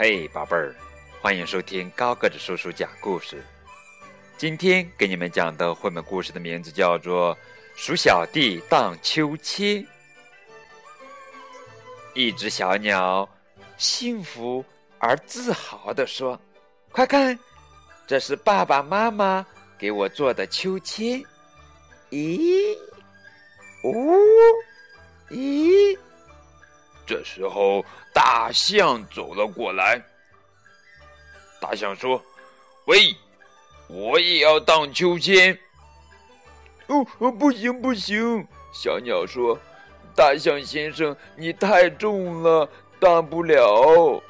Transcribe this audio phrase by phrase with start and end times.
[0.00, 0.72] 嘿，宝贝儿，
[1.20, 3.42] 欢迎收听高个子叔叔讲故事。
[4.36, 7.34] 今天给你们讲的绘本故事的名字叫做
[7.74, 9.82] 《鼠小弟荡秋千》。
[12.14, 13.28] 一只小鸟
[13.76, 14.64] 幸福
[15.00, 16.40] 而自豪地说
[16.92, 17.36] ：“快看，
[18.06, 19.44] 这是爸爸妈妈
[19.76, 21.20] 给我做的秋千。
[22.10, 22.72] 咦，
[23.82, 23.90] 哦，”
[27.38, 30.02] 时候，大象走了过来。
[31.60, 32.20] 大象说
[32.86, 33.14] ：“喂，
[33.88, 35.56] 我也要荡秋千。”
[36.88, 38.44] 哦，不行不行！
[38.72, 39.56] 小鸟说
[40.16, 44.20] ：“大象先生，你太重了，荡不了。”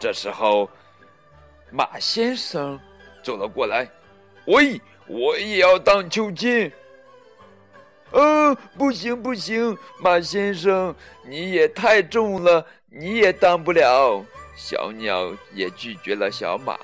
[0.00, 0.68] 这时候，
[1.70, 2.76] 马先生
[3.22, 3.88] 走了过来。
[4.46, 6.72] “喂，我也要荡秋千。”
[8.12, 14.24] 嗯，不行不行，马先生，你也太重了，你也当不了。
[14.54, 16.78] 小鸟也拒绝了小马。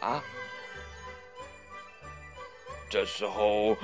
[2.91, 3.77] 这时候，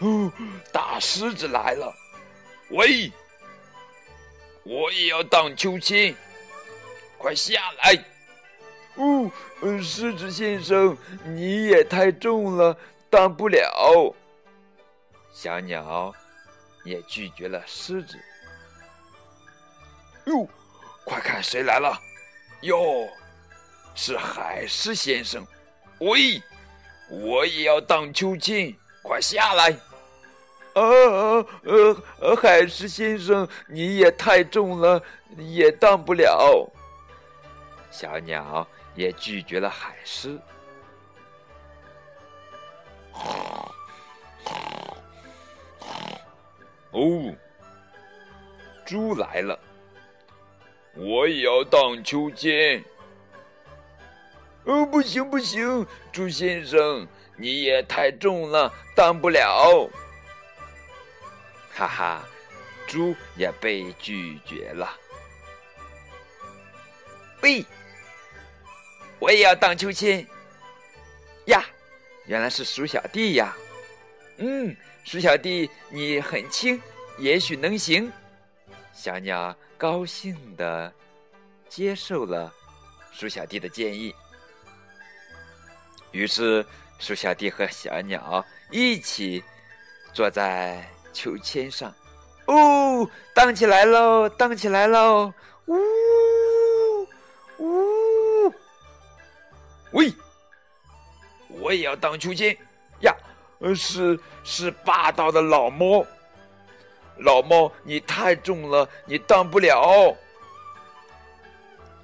[0.00, 0.30] 哦，
[0.70, 1.90] 大狮子来了，
[2.68, 3.10] 喂，
[4.62, 6.14] 我也要荡秋千，
[7.16, 8.04] 快下来。
[8.96, 9.30] 哦，
[9.82, 12.76] 狮子先生，你也太重了，
[13.08, 14.14] 当不了。
[15.32, 16.14] 小鸟。
[16.84, 18.16] 也拒绝了狮子。
[20.26, 20.48] 哟，
[21.04, 22.00] 快看谁来了！
[22.62, 23.08] 哟，
[23.94, 25.46] 是海狮先生。
[25.98, 26.42] 喂，
[27.10, 29.70] 我也要荡秋千，快下来！
[30.74, 31.46] 啊啊
[32.20, 35.02] 呃，海狮先生，你也太重了，
[35.36, 36.68] 也荡不了。
[37.90, 40.38] 小鸟也拒绝了海狮。
[46.94, 47.34] 哦，
[48.86, 49.58] 猪来了！
[50.94, 52.82] 我也要荡秋千。
[54.62, 57.04] 哦，不行不行，猪先生，
[57.36, 59.90] 你也太重了，荡不了。
[61.74, 62.24] 哈哈，
[62.86, 64.96] 猪也被拒绝了。
[67.42, 67.64] 喂，
[69.18, 70.24] 我也要荡秋千。
[71.46, 71.64] 呀，
[72.26, 73.54] 原来是鼠小弟呀。
[74.38, 74.76] 嗯。
[75.04, 76.80] 鼠小弟，你很轻，
[77.18, 78.10] 也许能行。
[78.90, 80.90] 小鸟高兴的
[81.68, 82.50] 接受了
[83.12, 84.14] 鼠小弟的建议。
[86.10, 86.64] 于是，
[86.98, 89.44] 鼠小弟和小鸟一起
[90.14, 91.94] 坐在秋千上，
[92.46, 95.34] 哦，荡起来喽，荡起来喽，
[95.66, 95.76] 呜
[97.58, 98.54] 呜！
[99.90, 100.10] 喂，
[101.48, 102.56] 我也要荡秋千！
[103.72, 106.04] 是是霸道的老猫，
[107.18, 110.12] 老猫你太重了，你当不了。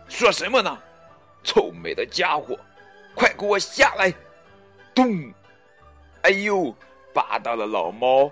[0.09, 0.79] 说什么呢？
[1.43, 2.57] 臭美的家伙，
[3.15, 4.13] 快给我下来！
[4.95, 5.33] 咚！
[6.23, 6.75] 哎呦，
[7.13, 8.31] 霸道的老猫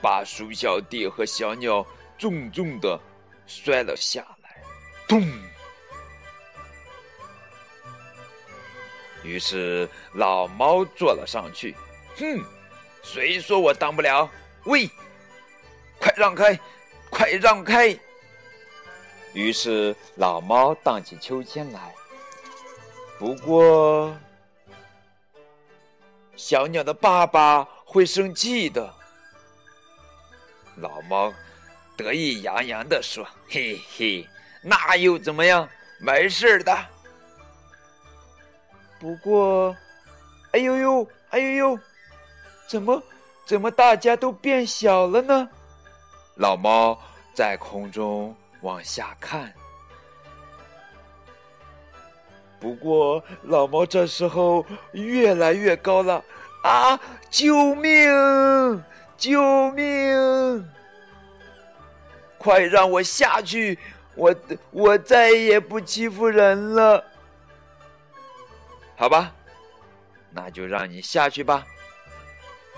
[0.00, 1.84] 把鼠小弟和小鸟
[2.16, 2.98] 重重的
[3.46, 4.62] 摔了下来。
[5.08, 5.22] 咚！
[9.22, 11.74] 于是老猫坐了上去。
[12.16, 12.44] 哼！
[13.04, 14.28] 谁说我当不了？
[14.64, 14.90] 喂，
[16.00, 16.58] 快让开，
[17.10, 17.96] 快让开！
[19.34, 21.94] 于是老猫荡起秋千来。
[23.18, 24.16] 不过，
[26.34, 28.92] 小鸟的爸爸会生气的。
[30.78, 31.32] 老猫
[31.96, 34.26] 得意洋洋地说：“嘿嘿，
[34.62, 35.68] 那又怎么样？
[36.00, 36.76] 没事的。
[38.98, 39.76] 不过，
[40.52, 41.78] 哎呦呦，哎呦呦！”
[42.66, 43.02] 怎么，
[43.44, 45.48] 怎么大家都变小了呢？
[46.36, 46.98] 老猫
[47.32, 49.52] 在空中往下看。
[52.58, 56.24] 不过，老猫这时候越来越高了。
[56.62, 56.98] 啊！
[57.28, 58.82] 救命！
[59.18, 60.66] 救命！
[62.38, 63.78] 快让我下去！
[64.14, 64.34] 我
[64.70, 67.04] 我再也不欺负人了。
[68.96, 69.34] 好吧，
[70.30, 71.66] 那就让你下去吧。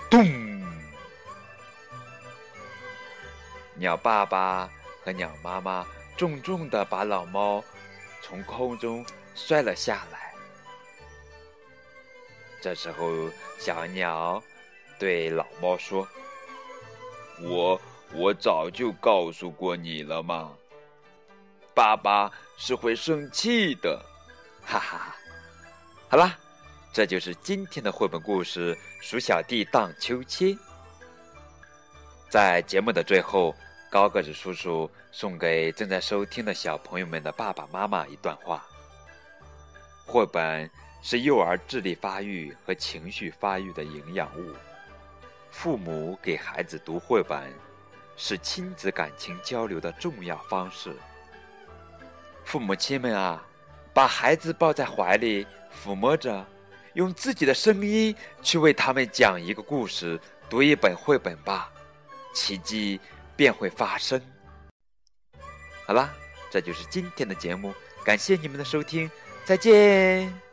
[0.09, 0.25] 咚！
[3.75, 4.69] 鸟爸爸
[5.03, 7.63] 和鸟妈妈重重的把老猫
[8.23, 9.05] 从空中
[9.35, 10.33] 摔了下来。
[12.59, 14.41] 这时候，小鸟
[14.97, 16.07] 对老猫说
[17.39, 17.79] ：“我
[18.13, 20.51] 我早就告诉过你了嘛，
[21.75, 24.03] 爸爸是会生气的。”
[24.65, 25.15] 哈哈，
[26.09, 26.35] 好啦。
[26.97, 30.47] 这就是今天的绘本故事《鼠小弟荡秋千》。
[32.27, 33.53] 在节目的最后，
[33.87, 38.65] 高个子叔叔送给正在收听的小朋友们的爸爸妈妈一段话：
[40.07, 40.67] 绘本
[41.03, 44.55] 是幼儿智力发育和情绪发育的营养物，
[45.51, 47.53] 父母给孩子读绘本
[48.15, 50.97] 是亲子感情交流的重要方式。
[52.43, 53.45] 父母亲们啊，
[53.93, 56.43] 把孩子抱在怀里，抚摸着，
[56.97, 61.71] 用自己的声音去为他们讲一个故事，读一本绘本吧，
[62.35, 62.99] 奇迹。
[63.37, 64.19] 便会发生。
[65.85, 66.09] 好啦，
[66.49, 67.71] 这就是今天的节目，
[68.03, 69.07] 感谢你们的收听，
[69.45, 70.46] 再见。